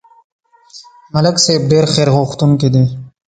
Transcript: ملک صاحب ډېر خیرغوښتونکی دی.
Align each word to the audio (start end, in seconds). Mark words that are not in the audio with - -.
ملک 1.13 1.35
صاحب 1.45 1.61
ډېر 1.71 1.85
خیرغوښتونکی 1.93 2.69
دی. 2.73 2.83